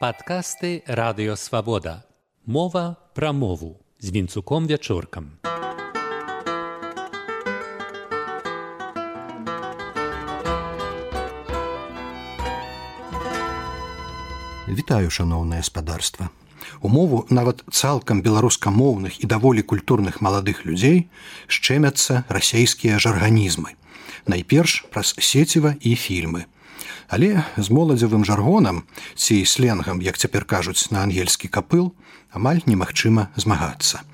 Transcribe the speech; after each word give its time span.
Падкасты 0.00 0.82
радыёвабода. 0.86 2.04
Мова 2.46 2.96
пра 3.14 3.32
мову 3.32 3.84
з 4.00 4.10
вінцуком 4.10 4.66
вячоркам. 4.66 5.36
Вітаю 14.68 15.10
шаноўнае 15.10 15.60
спадарства. 15.62 16.30
Умову 16.80 17.26
нават 17.28 17.60
цалкам 17.68 18.22
беларускамоўных 18.24 19.20
і 19.20 19.28
даволі 19.28 19.60
культурных 19.60 20.24
маладых 20.24 20.64
людзей 20.64 21.12
шчэмяцца 21.44 22.24
расейскія 22.32 22.96
жарганізмы. 22.96 23.76
Найперш 24.24 24.88
праз 24.88 25.12
сеціва 25.20 25.76
і 25.76 25.92
фільмы. 25.92 26.48
Але 27.10 27.42
з 27.58 27.66
моладзевым 27.74 28.22
жаргонам 28.24 28.84
ці 29.18 29.42
сленгам, 29.42 29.98
як 29.98 30.14
цяпер 30.14 30.46
кажуць 30.46 30.94
на 30.94 31.02
ангельскі 31.02 31.50
капыл, 31.50 31.90
амаль 32.30 32.62
немагчыма 32.70 33.34
змагацца. 33.34 34.06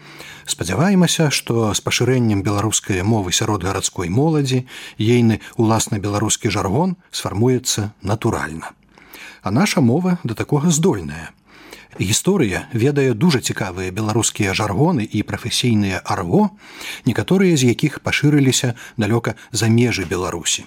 Спадзяваемся, 0.49 1.29
што 1.29 1.75
з 1.77 1.85
пашырэннем 1.85 2.41
беларускай 2.41 3.03
мовы 3.05 3.37
сярод 3.37 3.67
гарадской 3.69 4.09
моладзі 4.09 4.65
ейны 4.97 5.41
уласна 5.61 6.01
беларускі 6.01 6.49
жаргон 6.49 6.97
сфармуецца 7.11 7.93
натуральна. 8.01 8.73
А 9.43 9.51
наша 9.51 9.85
мова 9.85 10.17
да 10.25 10.33
такога 10.35 10.71
здольная. 10.71 11.37
Гісторыя 12.01 12.65
ведае 12.73 13.13
дужа 13.13 13.41
цікавыя 13.45 13.93
беларускія 13.93 14.55
жаргоны 14.57 15.05
і 15.05 15.21
прафесійныя 15.23 16.01
арго, 16.01 16.49
некаторыя 17.05 17.57
з 17.57 17.69
якіх 17.77 18.01
пашырыліся 18.01 18.73
далёка 18.97 19.37
за 19.53 19.69
межы 19.69 20.09
Беларусі 20.09 20.65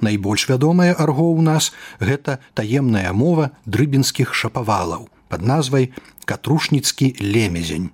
найбольш 0.00 0.48
вядомая 0.48 0.94
арго 0.94 1.28
ў 1.34 1.40
нас 1.42 1.72
гэта 2.00 2.38
таемная 2.54 3.12
мова 3.12 3.52
дрыбінскіх 3.66 4.34
шапавалаў 4.34 5.08
под 5.28 5.42
назвай 5.42 5.92
катрушніцкі 6.24 7.14
лемезень 7.20 7.90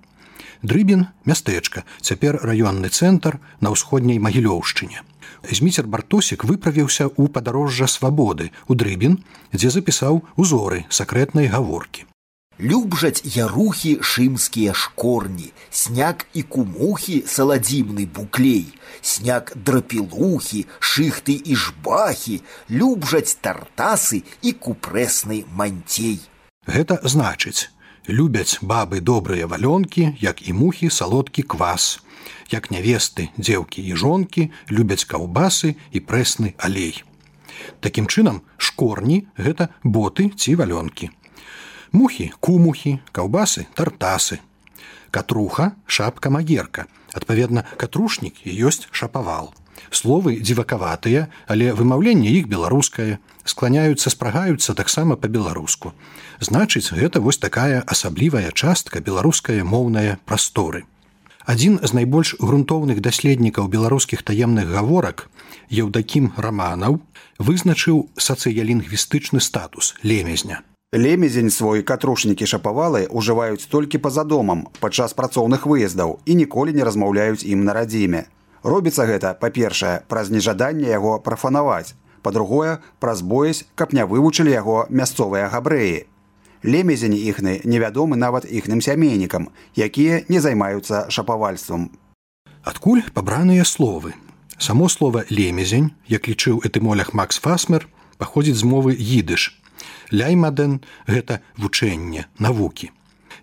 дрыбін 0.63 1.07
мястэчка 1.29 1.83
цяпер 2.01 2.39
раённы 2.41 2.89
цэнтр 2.89 3.37
на 3.59 3.75
ўсходняй 3.75 4.17
магілёўшчыне. 4.23 5.03
Зміцер 5.43 5.87
бартосік 5.91 6.47
выправіўся 6.47 7.11
ў 7.11 7.27
падарожжа 7.27 7.91
свабоды 7.91 8.49
у 8.71 8.79
дрыбін 8.79 9.19
дзе 9.51 9.69
запісаў 9.75 10.23
узоры 10.39 10.87
сакрэтнай 10.89 11.51
гаворкі 11.51 12.07
Любжаць 12.59 13.25
ярухі 13.25 13.97
шымскія 14.05 14.73
шкорні, 14.77 15.49
сняг 15.73 16.21
і 16.37 16.43
кумухі 16.45 17.23
саладзімны 17.25 18.05
буклей, 18.05 18.69
сняг 19.01 19.49
драпілухі, 19.57 20.67
шыхты 20.77 21.33
і 21.33 21.55
жбахі, 21.57 22.41
любжаць 22.69 23.41
тартасы 23.41 24.21
і 24.45 24.53
купрэсны 24.53 25.49
манцей. 25.49 26.21
Гэта 26.69 27.01
значыць, 27.01 27.73
любяць 28.05 28.61
бабы 28.61 29.01
добрыя 29.01 29.49
валёнкі, 29.49 30.21
як 30.21 30.45
і 30.45 30.53
мухі 30.53 30.93
салодкі 30.93 31.41
квас, 31.41 32.05
як 32.53 32.69
нявесты, 32.69 33.33
дзеўкі 33.33 33.81
і 33.81 33.97
жонкі 33.97 34.51
любяць 34.69 35.09
каўбасы 35.09 35.73
і 35.89 35.99
прэсны 36.05 36.53
алей. 36.61 37.01
Такім 37.81 38.05
чынам, 38.05 38.45
шкорні 38.61 39.25
гэта 39.41 39.73
боты 39.81 40.29
ці 40.37 40.53
валёнкі 40.61 41.09
мухі 41.93 42.31
кумухі 42.39 42.99
каўбасы 43.13 43.67
тартасы. 43.77 44.41
Катруха 45.13 45.71
шапка 45.85 46.29
магерка 46.33 46.89
адпаведна 47.13 47.63
катрушнік 47.77 48.41
і 48.43 48.51
ёсць 48.67 48.89
шапавал 48.91 49.53
словы 49.93 50.39
дзівакаватыя 50.41 51.27
але 51.47 51.73
вымаўленне 51.77 52.33
іх 52.39 52.49
беларускае 52.49 53.19
скланяюцца 53.45 54.09
спрагаюцца 54.09 54.73
таксама 54.73 55.15
по-беларуску 55.15 55.93
значыць 56.39 56.89
гэта 56.97 57.21
вось 57.21 57.41
такая 57.45 57.83
асаблівая 57.85 58.51
частка 58.51 58.99
беларуская 58.99 59.63
моўная 59.63 60.17
прасторы. 60.25 60.83
Адзін 61.45 61.79
з 61.83 61.91
найбольш 61.93 62.35
грунтоўных 62.39 63.01
даследнікаў 63.03 63.67
беларускіх 63.67 64.23
таемных 64.23 64.69
гаворак 64.73 65.27
еўдакім 65.69 66.31
раманаў 66.37 67.01
вызначыў 67.37 68.07
сацыялінгвістычны 68.17 69.43
статус 69.43 69.95
лемезня 70.03 70.63
Лемезень 70.93 71.49
свой 71.49 71.81
катрушнікі 71.81 72.45
шапавалы 72.45 73.07
ўжываюць 73.09 73.65
толькі 73.65 73.97
па-за 73.97 74.21
домам 74.29 74.59
падчас 74.77 75.15
працоўных 75.17 75.65
выездаў 75.65 76.19
і 76.29 76.35
ніколі 76.37 76.69
не 76.77 76.85
размаўляюць 76.85 77.41
ім 77.41 77.63
на 77.65 77.73
радзіме. 77.73 78.29
Робіцца 78.61 79.07
гэта, 79.09 79.33
па-першае, 79.33 80.05
праз 80.05 80.29
нежаданне 80.29 80.93
яго 80.93 81.17
прафанаваць. 81.17 81.97
Па-другое, 82.21 82.77
праз 83.01 83.25
боязь, 83.25 83.65
каб 83.73 83.97
не 83.97 84.05
вывучылі 84.05 84.53
яго 84.53 84.85
мясцовыя 84.93 85.49
габрэі. 85.49 86.05
Лемезень 86.61 87.17
іхны 87.17 87.57
невядомы 87.65 88.13
нават 88.13 88.45
іхным 88.45 88.77
сямейнікам, 88.77 89.49
якія 89.73 90.21
не 90.29 90.45
займаюцца 90.45 91.09
шапавальствам. 91.09 91.89
Адкуль 92.61 93.01
пабраныя 93.17 93.65
словы. 93.65 94.13
Само 94.61 94.93
слово 94.93 95.25
лемезень, 95.33 95.97
як 96.05 96.29
лічыў 96.29 96.61
этымолях 96.61 97.17
Макс 97.17 97.41
Фасмер, 97.41 97.89
паходзіць 98.21 98.61
з 98.61 98.69
мовы 98.69 98.93
едыш, 98.93 99.57
ляймадэн 100.11 100.81
гэта 101.07 101.41
вучэнне 101.57 102.27
навукі. 102.39 102.91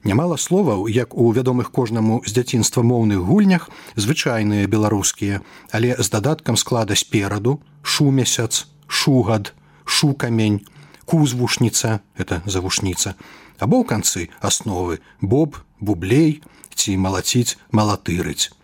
Нямала 0.04 0.36
словаў 0.36 0.88
як 0.88 1.14
у 1.14 1.28
вядомых 1.32 1.70
кожнаму 1.70 2.22
з 2.24 2.32
дзяцінства 2.32 2.80
моўных 2.82 3.20
гульнях 3.20 3.68
звычайныя 3.96 4.64
беларускія 4.66 5.42
але 5.70 5.92
з 5.98 6.08
дадаткам 6.08 6.56
склада 6.56 6.96
спераду 6.96 7.60
шу 7.82 8.10
месяц 8.10 8.66
шугад 8.88 9.52
шу 9.84 10.14
камень 10.14 10.64
кузвушніца 11.04 12.00
это 12.16 12.40
завушніца. 12.46 13.14
Або 13.60 13.82
ў 13.82 13.84
канцы 13.84 14.20
асновы 14.40 15.04
боб 15.20 15.60
бублей 15.80 16.40
ці 16.72 16.96
малаціць 16.96 17.60
малатырыць. 17.68 18.56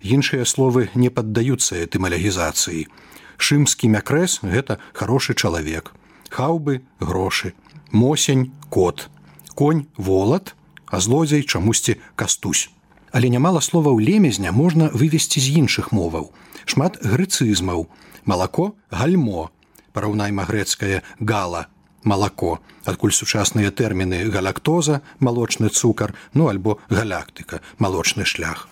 Іншыя 0.00 0.48
словы 0.48 0.88
не 0.94 1.12
паддаюцца 1.12 1.76
этымалягізацыі 1.76 2.88
шымскі 3.36 3.92
мякрэс 3.92 4.40
гэта 4.40 4.80
хорошы 4.96 5.36
чалавек 5.36 5.92
хаўбы 6.30 6.82
грошы. 7.00 7.54
Мосень 7.90 8.52
кот. 8.70 9.10
Конь 9.54 9.86
волат 9.96 10.54
а 10.90 11.00
злодзей 11.00 11.42
чамусьці 11.42 11.96
кастусь. 12.16 12.70
Але 13.12 13.28
нямала 13.28 13.60
словаў 13.60 13.98
лемезня 13.98 14.52
можна 14.52 14.90
вывесці 14.94 15.40
з 15.40 15.58
іншых 15.62 15.92
моваў. 15.92 16.30
Шмат 16.64 16.98
грыцызмаў. 17.02 17.86
Малако 18.24 18.74
гальмо. 18.90 19.50
Параўнайма 19.92 20.46
грэцкае 20.46 21.02
гала 21.18 21.66
малако. 22.04 22.58
Адкуль 22.84 23.12
сучасныя 23.12 23.70
тэрміны 23.70 24.30
галактоза 24.30 25.02
малочны 25.20 25.68
цукар 25.68 26.14
ну 26.34 26.48
альбо 26.48 26.78
галактыка 26.88 27.60
малочны 27.78 28.24
шлях. 28.24 28.68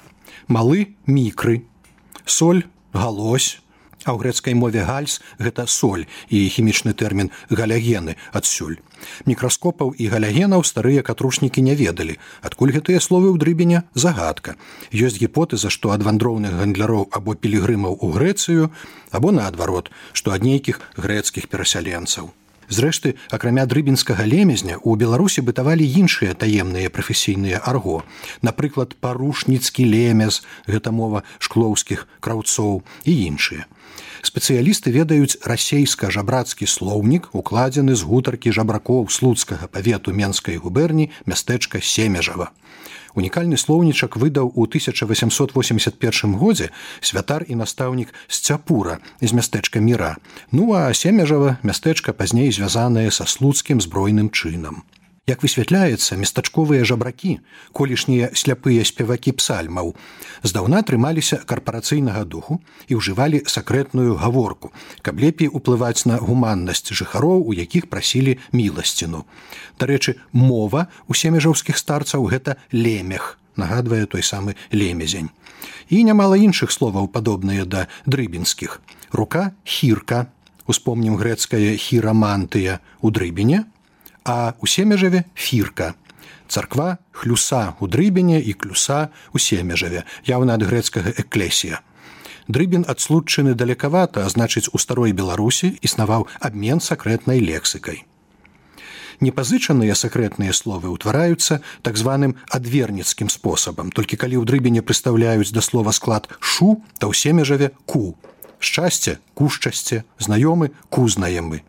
Малы 0.49 0.97
мікры. 1.07 1.65
Соль 2.25 2.65
галось 2.93 3.61
А 4.07 4.15
ў 4.15 4.23
грэцкай 4.23 4.55
мове 4.55 4.85
гальс 4.87 5.19
гэта 5.43 5.67
соль 5.67 6.07
і 6.31 6.39
хімічны 6.47 6.95
тэрмін 6.95 7.31
галягены 7.51 8.15
адсюль. 8.31 8.79
Мікраскопаў 9.27 9.95
і 9.99 10.09
галягенаў 10.13 10.63
старыя 10.67 11.03
катрушнікі 11.03 11.63
не 11.63 11.75
ведалі, 11.75 12.19
адкуль 12.43 12.75
гэтыя 12.75 13.03
словы 13.03 13.31
ў 13.35 13.37
дрыбеня 13.43 13.85
загадка. 13.95 14.55
Ёсць 14.95 15.19
гіпотэза, 15.19 15.71
што 15.71 15.95
ад 15.95 16.07
вандроўных 16.07 16.55
гандляроў 16.55 17.09
або 17.11 17.35
пілігрымаў 17.35 17.99
у 18.01 18.11
Грэцыю, 18.15 18.71
або 19.11 19.35
наадварот, 19.35 19.91
што 20.13 20.35
ад 20.35 20.43
нейкіх 20.43 20.83
грэцкіх 20.97 21.49
перасяленцаў. 21.49 22.35
Зрэшты, 22.69 23.17
акрамя 23.33 23.65
дрыбінскага 23.65 24.29
лемезня 24.29 24.77
у 24.85 24.95
Беларусі 24.95 25.41
бытавалі 25.41 25.89
іншыя 25.89 26.37
таемныя 26.37 26.93
прафесійныя 26.93 27.65
арго. 27.65 28.05
Напрыклад, 28.45 28.93
парушніцкі 29.01 29.89
лемез, 29.89 30.45
гэта 30.69 30.93
мова 30.93 31.25
шклоўскіх 31.41 32.05
краўцоў 32.21 32.85
і 33.09 33.13
іншыя. 33.33 33.65
Спецыялісты 34.21 34.93
ведаюць 34.93 35.41
расейска-жабрацкі 35.49 36.69
слоўнік, 36.69 37.33
укладзены 37.33 37.97
з 37.97 38.05
гутаркі 38.05 38.53
жабракоў 38.53 39.09
слуцкага 39.09 39.73
павету 39.73 40.13
менскай 40.13 40.61
губерні 40.61 41.09
мястэчка 41.25 41.81
семежава. 41.81 42.53
Унікальны 43.19 43.59
слоўнічак 43.59 44.15
выдаў 44.15 44.53
у 44.55 44.63
1881 44.71 46.37
годзе 46.39 46.71
святар 47.01 47.43
і 47.49 47.59
настаўнік 47.59 48.15
сцяпура 48.29 48.99
з 49.21 49.35
мястэчка 49.35 49.83
міра. 49.83 50.15
Ну 50.53 50.71
а 50.79 50.95
семяжава 50.95 51.59
мястэчка 51.67 52.15
пазней 52.15 52.55
звязанае 52.55 53.11
са 53.11 53.27
слуцкім 53.27 53.83
збройным 53.83 54.31
чынам. 54.31 54.87
Як 55.29 55.43
высвятляецца 55.45 56.17
местачковыя 56.17 56.87
жабракі, 56.89 57.35
колішнія 57.77 58.31
сляпыя 58.33 58.81
спевакі 58.89 59.35
псальмаў, 59.37 59.93
здаўна 60.41 60.81
трымаліся 60.89 61.37
карпарацыйнага 61.45 62.25
духу 62.25 62.57
і 62.89 62.97
ўжывалі 62.97 63.43
сакрэтную 63.45 64.17
гаворку, 64.17 64.73
каб 65.05 65.21
лепей 65.21 65.53
уплываць 65.53 66.09
на 66.09 66.17
гуманнасць 66.17 66.89
жыхароў, 66.97 67.45
у 67.45 67.53
якіх 67.53 67.93
прасілі 67.93 68.39
міласціну. 68.57 69.27
Дарэчы, 69.77 70.17
мова 70.33 70.89
у 71.05 71.13
семяжаўскіх 71.13 71.77
старцаў 71.77 72.25
гэта 72.33 72.57
лемех, 72.73 73.37
нагадвае 73.61 74.09
той 74.09 74.25
самы 74.25 74.57
лемезень. 74.73 75.29
І 75.93 76.09
нямала 76.09 76.41
іншых 76.41 76.73
словаў 76.73 77.13
падобныя 77.13 77.69
да 77.69 77.93
дрыбінскіх. 78.09 78.81
Рука 79.13 79.53
хірка, 79.69 80.33
успомнім 80.65 81.21
грэцкая 81.21 81.77
хірамантыя 81.77 82.81
у 83.05 83.13
дрыбіне, 83.13 83.69
а 84.29 84.53
у 84.61 84.67
семежаве 84.67 85.25
фірка. 85.35 85.95
Царква 86.49 86.99
хлюса 87.13 87.75
у 87.81 87.89
дрыбене 87.89 88.41
і 88.41 88.53
клюса 88.53 89.09
у 89.33 89.39
семежаве, 89.39 90.05
яўна 90.29 90.61
ад 90.61 90.69
грэцкага 90.69 91.17
эклесія. 91.17 91.81
Дрыбін 92.49 92.85
адслучаны 92.89 93.57
далекавата, 93.57 94.25
а 94.25 94.29
значыць, 94.29 94.69
у 94.73 94.79
старой 94.79 95.17
Беларусі 95.17 95.73
існаваў 95.81 96.29
абмен 96.41 96.81
сакрэтнай 96.81 97.41
лексікай. 97.41 98.05
Непазычаныя 99.25 99.97
сакрэтныя 99.97 100.53
словы 100.53 100.93
ўтвараюцца 100.93 101.65
так 101.81 101.97
званым 101.97 102.37
адверніцкім 102.53 103.33
спосабам. 103.33 103.89
Толькі 103.97 104.21
калі 104.21 104.41
ў 104.41 104.45
дрыбіне 104.45 104.85
прыстаўляюць 104.85 105.57
да 105.57 105.65
слова 105.65 105.97
склад 105.97 106.29
шу, 106.41 106.85
то 107.01 107.09
ў 107.09 107.17
семежаве 107.17 107.73
ку. 107.89 108.13
Шчасце, 108.61 109.25
кушчасце, 109.33 110.05
знаёмы, 110.21 110.77
кузнаемы. 110.93 111.65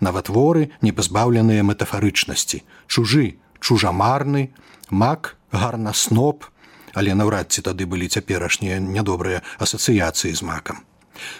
Наватворы 0.00 0.70
не 0.82 0.92
пазбаўленыя 0.92 1.62
метафарычнасці. 1.62 2.62
Чужы, 2.86 3.36
чужамарны, 3.60 4.50
мак, 4.90 5.36
гарна 5.52 5.92
сноп, 5.92 6.44
але 6.94 7.14
наўрад 7.14 7.52
ці 7.52 7.62
тады 7.66 7.86
былі 7.86 8.08
цяперашнія 8.08 8.80
нядобрыя 8.80 9.42
асацыяцыі 9.58 10.34
з 10.34 10.42
макам. 10.42 10.82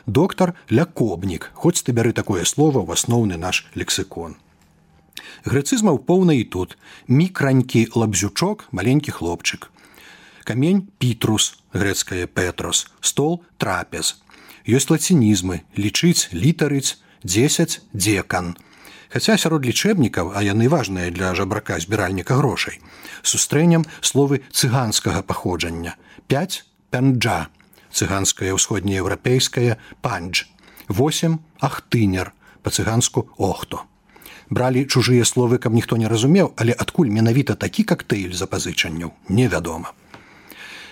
Доктар 0.06 0.54
лякобнік, 0.70 1.50
хоць 1.54 1.82
ты 1.82 1.92
бяры 1.92 2.12
такое 2.12 2.44
слово 2.44 2.84
ў 2.84 2.94
асноўны 2.94 3.40
наш 3.40 3.66
лексікон. 3.74 4.36
Грэцызмаў 5.44 6.04
поўна 6.04 6.36
і 6.36 6.44
тут 6.44 6.76
мікранькі 7.08 7.88
лабзючок, 7.94 8.68
маленькі 8.72 9.10
хлопчык. 9.10 9.70
Камень 10.44 10.88
пітрус, 10.98 11.60
грэцкае 11.72 12.26
петрос, 12.26 12.88
стол 13.00 13.40
трапез. 13.56 14.20
Ёсць 14.68 14.90
лацінізмы, 14.92 15.64
лічыць, 15.76 16.28
літарыць, 16.32 17.00
10 17.24 17.80
дзекан. 17.92 18.56
Хаця 19.10 19.36
сярод 19.36 19.66
лічэбнікаў, 19.66 20.32
а 20.32 20.40
яны 20.40 20.70
важныя 20.70 21.10
для 21.10 21.34
жабрака 21.34 21.76
збіральніка 21.82 22.38
грошай. 22.38 22.78
Сустрэнем 23.22 23.84
словы 24.00 24.40
цыганскага 24.54 25.22
паходжання. 25.22 25.96
5 26.30 26.64
пянджа, 26.90 27.50
цыганская 27.92 28.54
ўсходнееўрапейская 28.54 29.76
пандж. 30.00 30.46
8 30.88 31.38
ахтынер, 31.60 32.32
па-цыганску 32.62 33.28
охто. 33.36 33.84
Бралі 34.50 34.86
чужыя 34.86 35.26
словы, 35.26 35.58
каб 35.58 35.74
ніхто 35.74 35.96
не 35.96 36.08
разумеў, 36.08 36.54
але 36.56 36.72
адкуль 36.72 37.10
менавіта 37.10 37.54
такі 37.54 37.84
кактэйль 37.84 38.34
запазычанняў 38.34 39.12
невядома. 39.28 39.92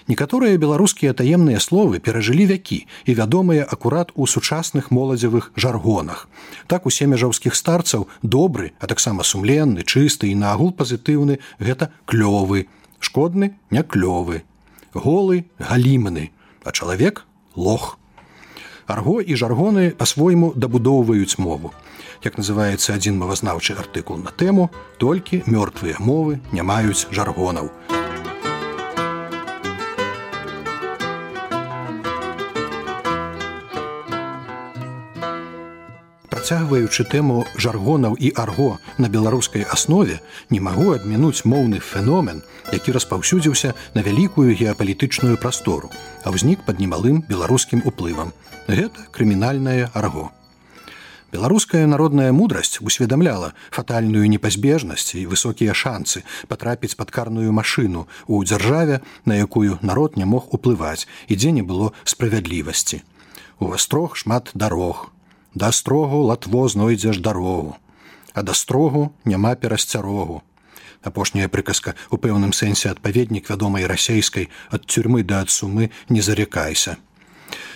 Некаторыя 0.09 0.57
беларускія 0.57 1.13
таемныя 1.13 1.61
словы 1.61 2.01
перажылі 2.01 2.49
вякі 2.49 2.79
і 3.05 3.13
вядомыя 3.13 3.69
акурат 3.69 4.09
у 4.17 4.25
сучасных 4.25 4.89
моладзевых 4.91 5.53
жаргонах. 5.55 6.29
Так 6.67 6.89
у 6.89 6.91
семяжаўскіх 6.91 7.53
старцаў 7.53 8.09
добры, 8.23 8.73
а 8.81 8.89
таксама 8.89 9.23
сумленны, 9.23 9.85
чысты 9.85 10.33
і 10.33 10.35
наагул 10.41 10.73
пазітыўны 10.73 11.45
гэта 11.61 11.93
клёвы, 12.09 12.73
шкодны 13.05 13.53
не 13.69 13.85
клёвы, 13.85 14.49
голы 14.97 15.45
галімны, 15.61 16.33
а 16.65 16.73
чалавек 16.73 17.27
лох. 17.55 17.99
Арго 18.89 19.21
і 19.21 19.37
жаргоны 19.37 19.93
па-свойму 19.93 20.55
дабудоўваюць 20.57 21.37
мову. 21.37 21.77
Як 22.25 22.41
называецца 22.41 22.97
адзін 22.97 23.21
мовазнаўчы 23.21 23.77
артыкул 23.77 24.17
на 24.17 24.33
тэму, 24.33 24.73
толькі 24.97 25.45
мёртвыя 25.45 26.01
мовы 26.01 26.41
не 26.51 26.65
маюць 26.65 27.05
жаргонаў. 27.13 27.69
Працягваючы 36.49 37.05
тэму 37.05 37.45
жаргонаў 37.61 38.15
і 38.17 38.33
арго 38.33 38.81
на 38.97 39.13
беларускай 39.13 39.69
аснове 39.69 40.17
не 40.49 40.61
магу 40.65 40.95
адмінуць 40.97 41.45
моўны 41.45 41.77
феномен, 41.77 42.41
які 42.73 42.95
распаўсюдзіўся 42.97 43.75
на 43.93 44.01
вялікую 44.01 44.57
геапалітычную 44.57 45.37
прастору, 45.37 45.93
а 46.25 46.33
ўзнік 46.33 46.65
пад 46.65 46.81
немалым 46.81 47.21
беларускім 47.29 47.85
уплывам. 47.85 48.33
Гэта 48.65 49.05
крымінальнае 49.13 49.93
арго. 49.93 50.33
Беларуская 51.37 51.85
народная 51.85 52.33
мудрасць 52.33 52.81
усведамляла 52.81 53.53
фатальную 53.69 54.25
непазбежнасць 54.33 55.21
і 55.21 55.29
высокія 55.29 55.77
шансы 55.77 56.25
патрапіць 56.49 56.97
пад 56.97 57.13
карную 57.13 57.53
машыну 57.53 58.09
у 58.25 58.41
дзяржаве, 58.41 59.05
на 59.29 59.37
якую 59.37 59.77
народ 59.85 60.17
не 60.17 60.25
мог 60.25 60.49
уплываць 60.57 61.05
і 61.29 61.37
дзе 61.37 61.53
не 61.53 61.61
было 61.61 61.93
справядлівасці. 62.09 63.05
У 63.61 63.69
астрог 63.77 64.17
шмат 64.17 64.49
дарог, 64.57 65.13
да 65.55 65.73
строгу 65.73 66.23
латво 66.23 66.69
знойдзеш 66.69 67.19
дарогу, 67.19 67.77
а 68.35 68.43
да 68.43 68.55
строгу 68.55 69.13
няма 69.25 69.57
перасцярогу. 69.57 70.43
Апошняя 71.03 71.49
прыказка 71.49 71.95
у 72.11 72.17
пэўным 72.19 72.53
сэнсе 72.53 72.91
адпаведнік 72.91 73.49
вядомай 73.51 73.87
расейскай 73.87 74.51
ад 74.71 74.91
цюрьмы 74.91 75.23
да 75.23 75.41
ад 75.41 75.51
сумы 75.51 75.91
не 76.09 76.21
зарекайся. 76.21 76.99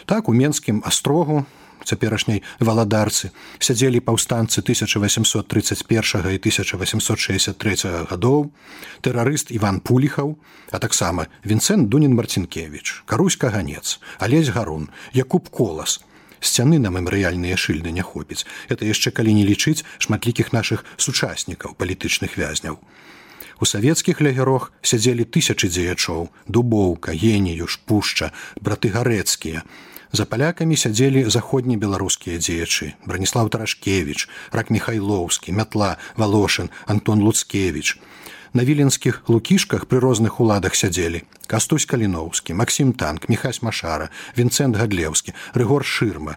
Так 0.07 0.29
у 0.29 0.33
менскім 0.33 0.83
астрогу 0.85 1.47
цяперашняй 1.85 2.43
валадарцы 2.61 3.31
сядзелі 3.59 4.01
паўстанцы 4.01 4.63
1831 4.63 6.35
і 6.35 6.39
1863 6.39 8.07
гадоў, 8.11 8.51
тэрарыст 9.03 9.51
Іван 9.51 9.81
Пуліхаў, 9.81 10.39
а 10.71 10.79
таксама 10.79 11.27
Вінцэн 11.45 11.87
Дунін 11.87 12.15
Марцінкевич, 12.15 13.03
Карусь 13.07 13.37
каганец, 13.37 14.01
Алесь 14.19 14.49
Гарун, 14.49 14.91
Якуб 15.13 15.49
колас, 15.49 16.01
сцяны 16.43 16.83
на 16.83 16.91
мемарыяльныя 16.91 17.57
шыльды 17.57 17.95
не 17.95 18.03
хопіць. 18.03 18.45
Это 18.69 18.85
яшчэ 18.85 19.15
калі 19.15 19.33
не 19.33 19.47
лічыць 19.47 19.87
шматлікіх 20.03 20.53
нашых 20.53 20.85
сучаснікаў 20.99 21.79
палітычных 21.79 22.37
вязняў. 22.37 22.83
У 23.63 23.65
савецкіх 23.65 24.21
лягерох 24.21 24.73
сядзелі 24.83 25.23
тысячы 25.23 25.71
дзеячоў 25.71 26.29
дубоўка 26.51 27.15
генію 27.15 27.71
шпушча 27.71 28.35
браты 28.59 28.91
гарэцкія. 28.91 29.63
За 30.13 30.27
палякамі 30.27 30.77
сядзелі 30.77 31.31
заходнебеларускія 31.31 32.43
дзеячы 32.43 32.93
браніслав 33.07 33.49
тарашкевич 33.55 34.27
рак 34.51 34.75
михайлоўскі 34.75 35.55
мятла 35.55 35.97
валошын 36.19 36.75
антон 36.91 37.23
луцкевич 37.23 37.97
на 38.55 38.65
віленскіх 38.65 39.25
лукішках 39.29 39.87
пры 39.89 40.01
розных 40.01 40.41
уладах 40.41 40.77
сядзелі. 40.77 41.25
Кастусь 41.47 41.87
каліноўскі 41.89 42.55
максім 42.55 42.93
танк 42.93 43.29
міхась 43.29 43.63
машара 43.63 44.11
вінцэнт 44.37 44.77
гадлеўскі 44.77 45.33
рыгор 45.55 45.85
шырма. 45.85 46.37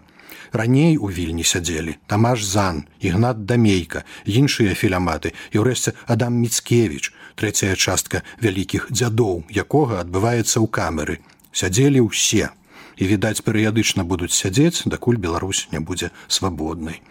Раней 0.52 0.96
у 0.96 1.10
вільні 1.12 1.44
сядзелі 1.44 1.96
тамаш 2.06 2.44
зан 2.44 2.84
ігнат 3.00 3.44
дамейка 3.44 4.04
іншыя 4.24 4.72
філяматы 4.72 5.32
і 5.52 5.60
ўрэшце 5.60 5.92
адам 6.06 6.40
міцкевич 6.40 7.12
трэцяя 7.36 7.76
частка 7.76 8.22
вялікіх 8.40 8.88
дзядоў 8.90 9.44
якога 9.52 10.00
адбываецца 10.00 10.56
ў 10.60 10.66
камеры. 10.72 11.20
Сядзелі 11.52 12.08
ўсе. 12.08 12.48
І 12.96 13.04
відаць 13.12 13.44
перыядычна 13.44 14.08
будуць 14.08 14.32
сядзець 14.32 14.88
дакуль 14.88 15.20
Беларусь 15.20 15.68
не 15.72 15.80
будзе 15.84 16.08
свабоднай 16.28 17.04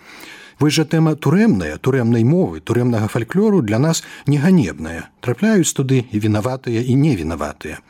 Вось 0.59 0.73
жа 0.73 0.85
тэма 0.87 1.15
турэмная 1.15 1.77
турэмнай 1.77 2.23
мовы 2.23 2.61
турэмнага 2.61 3.07
фальклору 3.11 3.61
для 3.61 3.79
нас 3.79 4.03
не 4.25 4.37
ганебная 4.39 5.09
трапляюць 5.21 5.73
туды 5.75 6.05
і 6.11 6.19
вінаватыя 6.19 6.79
і 6.79 6.95
невінаватыя. 6.95 7.83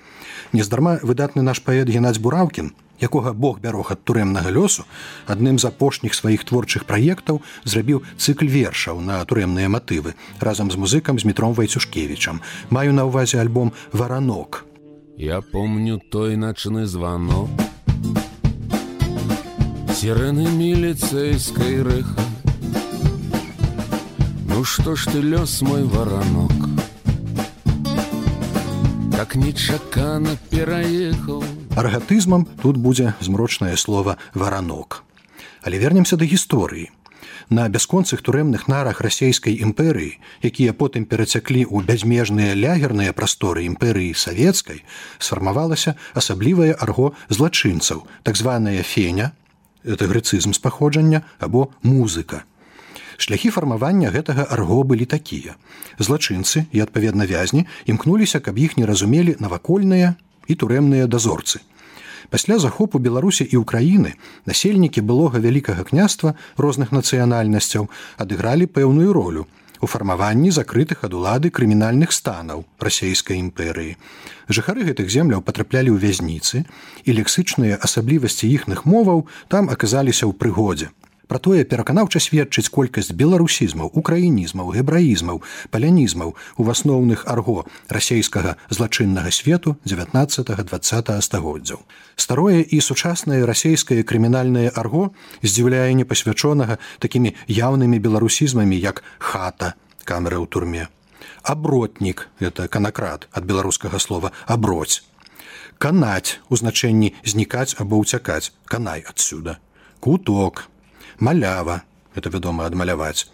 Нездарма 0.53 0.97
выдатны 1.03 1.45
наш 1.45 1.61
паэт 1.61 1.89
геннадзь 1.93 2.19
бураўкін 2.19 2.73
якога 2.99 3.33
бог 3.33 3.59
бярог 3.61 3.91
ад 3.91 4.01
турэмнага 4.03 4.49
лёсу 4.49 4.85
адным 5.27 5.59
з 5.59 5.69
апошніх 5.69 6.15
сваіх 6.17 6.45
творчых 6.49 6.85
праектаў 6.89 7.41
зрабіў 7.65 8.01
цыкль 8.17 8.49
вершаў 8.49 9.01
на 9.01 9.21
турэмныя 9.25 9.69
матывы 9.69 10.15
разам 10.39 10.71
з 10.71 10.79
музыкам 10.81 11.19
з 11.19 11.25
метром 11.25 11.53
вайцюшкевічам. 11.53 12.41
Маю 12.69 12.93
на 12.93 13.05
ўвазе 13.05 13.37
альбом 13.41 13.73
варанок 13.91 14.65
я 15.17 15.41
помню 15.41 16.01
той 16.11 16.35
начны 16.35 16.85
звонок 16.85 17.49
сирены 19.93 20.49
милицейской 20.49 21.83
рыха 21.83 22.34
Ну 24.55 24.63
что 24.63 24.95
ж 24.95 25.07
ты 25.11 25.19
лёс 25.19 25.61
мой 25.61 25.83
воронок? 25.83 26.53
Как 29.11 29.35
нечакана 29.35 30.37
пераехал 30.49 31.43
аргатызмам 31.75 32.45
тут 32.63 32.77
будзе 32.77 33.15
змрочнае 33.19 33.75
слово 33.75 34.17
варанок 34.33 35.03
але 35.61 35.77
вернемся 35.77 36.15
да 36.15 36.23
гісторыі. 36.23 36.87
На 37.49 37.67
бясконцых 37.67 38.21
турэмных 38.23 38.69
нарах 38.71 39.01
расійскай 39.01 39.59
імперыі 39.59 40.23
якія 40.39 40.71
потым 40.71 41.03
перацяклі 41.03 41.67
ў 41.67 41.83
бязмежныя 41.83 42.55
лягерныя 42.55 43.11
прасторы 43.11 43.67
імперыі 43.67 44.15
савецкай 44.15 44.85
сфармавалася 45.19 45.99
асаблівае 46.15 46.71
арго 46.79 47.11
злачынцаў 47.27 48.07
так 48.23 48.39
званая 48.39 48.87
феня 48.87 49.35
это 49.83 50.07
грыцызм 50.07 50.55
з 50.55 50.59
паходжання 50.63 51.27
або 51.43 51.75
музыка 51.83 52.47
Шляхі 53.17 53.49
фармавання 53.55 54.11
гэтага 54.11 54.47
арго 54.51 54.83
былі 54.83 55.05
такія. 55.05 55.55
Злачынцы 55.99 56.65
і 56.71 56.83
адпаведна 56.85 57.25
вязні 57.25 57.65
імкнуліся, 57.85 58.39
каб 58.39 58.59
іх 58.59 58.77
не 58.77 58.85
разумелі 58.85 59.35
навакольныя 59.39 60.15
і 60.47 60.53
турэмныя 60.55 61.07
дазорцы. 61.07 61.61
Пасля 62.29 62.57
захопу 62.59 62.99
Беларусі 62.99 63.45
і 63.45 63.61
ўкраіны 63.61 64.15
насельнікі 64.45 65.01
былога 65.01 65.39
вялікага 65.39 65.85
княства 65.85 66.35
розных 66.57 66.91
нацыянальнасцяў 66.91 67.89
адыгралі 68.17 68.65
пэўную 68.65 69.13
ролю. 69.13 69.45
у 69.81 69.87
фармаванні 69.87 70.51
закрытых 70.55 71.03
ад 71.05 71.13
улады 71.13 71.51
крымінальных 71.53 72.13
станаў 72.15 72.65
расійскай 72.79 73.37
імперыі. 73.37 73.95
Жыхары 74.49 74.85
гэтых 74.87 75.09
земляў 75.15 75.43
патраплялі 75.45 75.93
ў 75.93 76.01
вязніцы, 76.01 76.63
і 77.05 77.09
лексычныя 77.19 77.77
асаблівасці 77.77 78.49
іхных 78.49 78.85
моваў 78.89 79.27
там 79.47 79.69
аказаліся 79.69 80.25
ў 80.25 80.33
прыгодзе. 80.33 80.89
Пра 81.27 81.39
тое 81.39 81.63
пераканаўча 81.65 82.21
сведчыць 82.21 82.69
колькасць 82.69 83.09
беларусізмаў, 83.11 83.89
украінізмаў, 83.97 84.69
гебраізмаў, 84.77 85.41
палянізмаў 85.73 86.35
у 86.57 86.63
асноўных 86.69 87.25
арго 87.25 87.65
расійскага 87.89 88.55
злачыннага 88.69 89.31
свету 89.33 89.77
19-20 89.89 91.21
стагоддзяў. 91.21 91.79
Старое 92.15 92.61
і 92.61 92.81
сучаснае 92.81 93.41
расійскае 93.49 94.03
крымінальнае 94.03 94.69
арго 94.69 95.09
здзіўляе 95.41 95.97
непасвячонага 95.97 96.77
такімі 96.99 97.33
яўнымі 97.49 97.97
беларусізмамі 97.99 98.77
як 98.77 99.01
хата 99.17 99.73
камеры 100.05 100.37
ў 100.37 100.45
турме. 100.45 100.85
Абротнік 101.41 102.29
это 102.39 102.69
канакрат 102.69 103.27
ад 103.33 103.49
беларускага 103.49 103.97
слова 103.99 104.31
аброць. 104.45 105.01
Канаць 105.77 106.39
у 106.49 106.55
значэнні 106.55 107.11
знікаць 107.25 107.75
або 107.81 107.99
ўцякаць, 108.05 108.53
канай 108.65 109.03
адсюда. 109.03 109.57
Куток, 109.99 110.69
малява 111.19 111.83
это 112.15 112.29
вядома 112.29 112.65
адмаляваць. 112.65 113.27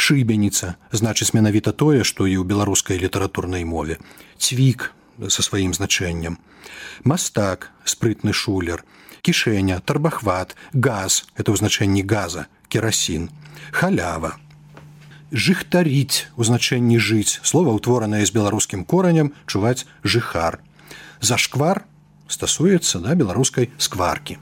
Шыбеніца 0.00 0.76
значыць 0.92 1.32
менавіта 1.36 1.72
тое 1.72 2.04
што 2.04 2.24
і 2.24 2.40
ў 2.40 2.44
беларускай 2.48 3.00
літаратурнай 3.00 3.64
мове. 3.64 3.98
Цвік 4.38 4.92
са 5.28 5.42
сваім 5.44 5.74
значэннем. 5.76 6.38
Мастак 7.04 7.70
спрытны 7.84 8.32
шулер. 8.32 8.84
Кішэня 9.20 9.80
тарбахват 9.84 10.56
газ 10.72 11.28
это 11.36 11.52
ў 11.52 11.60
значэнні 11.60 12.04
газа 12.08 12.48
керасін. 12.72 13.28
Халява. 13.72 14.40
Жыхтаріць 15.30 16.32
у 16.40 16.48
значэнні 16.48 16.96
жыць. 16.96 17.40
Слова 17.44 17.76
ўтворанае 17.76 18.24
з 18.24 18.32
беларускім 18.32 18.88
коранем 18.88 19.36
чуваць 19.44 19.84
жыхар. 20.04 20.64
Зашквар 21.20 21.84
стасуецца 22.24 23.04
да 23.04 23.12
беларускай 23.12 23.68
скваркі 23.76 24.40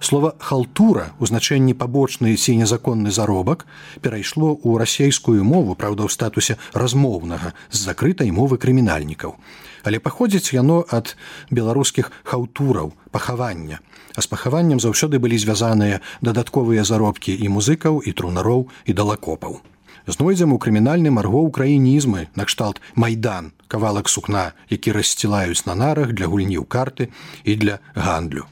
Слова 0.00 0.34
халтура 0.38 1.10
у 1.18 1.26
значэнні 1.26 1.74
пабочны 1.74 2.36
ці 2.38 2.54
незаконны 2.54 3.10
заробак 3.10 3.66
перайшло 4.00 4.54
ў 4.54 4.78
расейскую 4.78 5.42
мову, 5.42 5.74
праўда, 5.74 6.06
ў 6.06 6.10
статусе 6.14 6.54
размоўнага 6.70 7.50
з 7.70 7.78
закрытай 7.82 8.30
мовы 8.30 8.62
крымінальнікаў. 8.62 9.34
Але 9.82 9.98
паходзіць 9.98 10.54
яно 10.54 10.84
ад 10.86 11.16
беларускіх 11.50 12.12
хаўтураў, 12.22 12.94
пахавання. 13.10 13.82
А 14.14 14.22
з 14.22 14.26
пахаваннем 14.30 14.78
заўсёды 14.78 15.18
былі 15.18 15.38
звязаныя 15.38 15.98
дадатковыя 16.22 16.86
заробкі 16.86 17.34
і 17.34 17.50
музыкаў 17.50 17.98
і 18.06 18.14
трунароў 18.14 18.70
і 18.86 18.92
далакопаў. 18.94 19.58
Знойдзем 20.06 20.54
у 20.54 20.58
крымінальным 20.62 21.18
арго 21.18 21.42
украінізмы 21.42 22.30
накшталт 22.38 22.80
майдан, 22.94 23.50
кавалак 23.66 24.08
сукна, 24.08 24.54
які 24.70 24.94
рассцілаюць 24.94 25.66
на 25.66 25.74
нарах 25.74 26.14
для 26.14 26.30
гульні 26.30 26.62
ў 26.62 26.66
карты 26.70 27.10
і 27.44 27.58
для 27.58 27.82
гандлю 27.98 28.46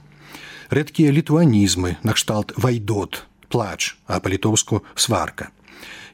рэдкія 0.71 1.13
літуанізмы 1.13 1.97
накшталт 2.03 2.53
вайдот 2.57 3.27
плач 3.49 3.97
а 4.07 4.21
па-літоўску 4.21 4.83
сварка. 4.95 5.51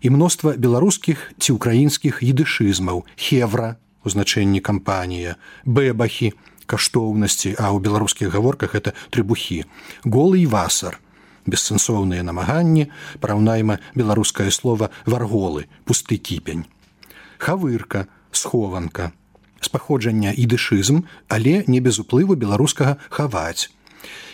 І 0.03 0.11
мноства 0.11 0.55
беларускіх 0.59 1.33
ці 1.39 1.57
ўкраінскіх 1.57 2.21
едышызмаў 2.21 3.07
хевра 3.17 3.77
у 4.05 4.11
значэнні 4.11 4.61
кампанія 4.61 5.37
бэбахі 5.65 6.35
каштоўнасці 6.67 7.55
а 7.59 7.71
ў 7.71 7.79
беларускіх 7.85 8.35
гаворках 8.35 8.75
это 8.75 8.95
трыбухі 9.15 9.65
голы 10.05 10.43
і 10.43 10.51
васар 10.51 10.99
бессэнсоўныя 11.47 12.23
намаганні 12.27 12.89
параўнайма 13.23 13.79
беларускае 13.99 14.51
слово 14.55 14.91
варголы 15.07 15.67
пусты 15.85 16.19
кіпень 16.19 16.67
хавырка 17.39 18.07
схованка 18.31 19.11
з 19.61 19.69
паходжання 19.69 20.35
ідышызм 20.35 21.07
але 21.29 21.63
не 21.67 21.81
без 21.81 21.99
уплыву 22.03 22.39
беларускага 22.39 22.99
хаваць 23.11 23.71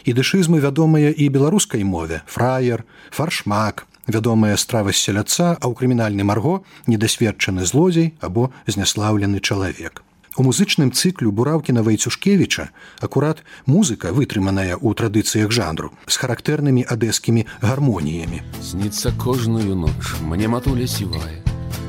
ідышызмы 0.04 0.60
вядомыя 0.60 1.10
і 1.10 1.28
беларускай 1.28 1.84
мове. 1.84 2.22
Фраер 2.26 2.84
фаршмак 3.10 3.86
вядомая 4.06 4.56
страва 4.56 4.92
селяца 4.92 5.56
а 5.60 5.64
ў 5.68 5.72
крымінальным 5.76 6.32
арго 6.32 6.64
недасведчаны 6.86 7.64
злодзей 7.64 8.14
або 8.20 8.50
зняслаўлены 8.66 9.40
чалавек. 9.40 10.02
У 10.38 10.46
музычным 10.46 10.94
цыклю 10.94 11.32
бураўкіна 11.34 11.82
вайцюшкевіча 11.82 12.70
акурат 13.02 13.42
музыка 13.66 14.14
вытрыманая 14.14 14.78
ў 14.78 14.94
традыцыях 14.94 15.50
жанру 15.50 15.90
з 16.06 16.14
характэрнымі 16.14 16.86
адэскімі 16.86 17.42
гармоніямі. 17.60 18.46
Снится 18.62 19.10
кожную 19.10 19.74
ноч 19.74 20.14
мне 20.22 20.46
матуля 20.46 20.86
сівая 20.86 21.42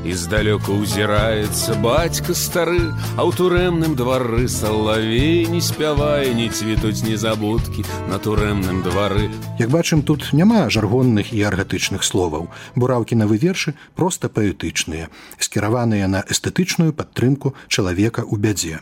Издалека 0.06 0.72
узирается 0.72 1.76
батька 1.76 2.34
стары, 2.34 2.94
А 3.18 3.28
ў 3.28 3.36
турэмным 3.36 4.00
двары 4.00 4.48
салавей 4.48 5.44
не 5.52 5.60
спявае, 5.60 6.32
не 6.32 6.48
цвітуць 6.48 7.04
незабудкі 7.04 7.84
на 8.08 8.16
турэмным 8.16 8.80
двары. 8.80 9.28
Як 9.60 9.68
бачым, 9.68 10.00
тут 10.08 10.32
няма 10.32 10.72
жаргонных 10.72 11.36
і 11.36 11.44
аргатычных 11.44 12.08
словаў. 12.08 12.48
Бураўкінавы 12.80 13.36
вершы 13.36 13.76
проста 14.00 14.32
паэтычныя, 14.32 15.12
скіраваныя 15.36 16.08
на 16.08 16.24
эстэтычную 16.24 16.96
падтрымку 16.96 17.52
чалавека 17.68 18.24
ў 18.24 18.40
бядзе. 18.40 18.80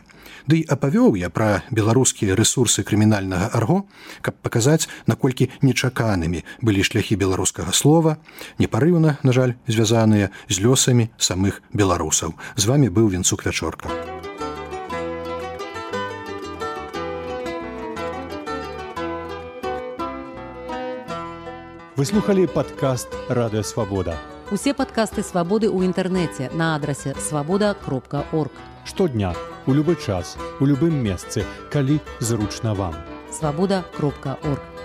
Дый 0.48 0.64
апавёў 0.64 1.12
я 1.20 1.28
пра 1.28 1.60
беларускія 1.68 2.32
рэсурсы 2.32 2.80
крымінальнага 2.80 3.50
арго, 3.52 3.84
каб 4.24 4.38
паказаць, 4.40 4.88
наколькі 5.04 5.50
нечаканымі 5.60 6.40
былі 6.64 6.86
шляхі 6.88 7.18
беларускага 7.20 7.74
слова, 7.76 8.16
непарыўна, 8.56 9.18
на 9.22 9.32
жаль, 9.36 9.58
звязаныя 9.68 10.30
з 10.48 10.64
лёсамі 10.64 11.07
самых 11.16 11.62
беларусаў. 11.72 12.34
З 12.56 12.64
вами 12.66 12.88
быў 12.92 13.08
вінцук 13.08 13.46
вячорка. 13.46 13.88
Выслухалі 21.98 22.46
падкаст 22.46 23.10
радыёвабода. 23.26 24.14
Усе 24.54 24.70
падкасты 24.70 25.26
свабоды 25.26 25.66
ў 25.66 25.90
інтэрнэце 25.90 26.54
на 26.54 26.78
адрасе 26.78 27.18
свабода 27.18 27.74
кропка 27.74 28.22
орг. 28.30 28.54
Штодня, 28.86 29.34
у 29.66 29.74
любы 29.74 29.98
час, 29.98 30.38
у 30.62 30.64
любым 30.64 30.94
месцы, 31.02 31.42
калі 31.74 31.98
зручна 32.20 32.72
вам. 32.78 32.94
Свабода 33.34 33.82
кропка 33.98 34.38
орг. 34.46 34.77